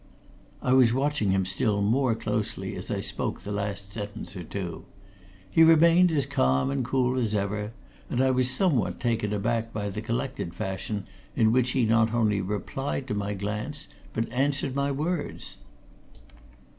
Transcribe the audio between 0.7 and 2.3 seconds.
was watching him still more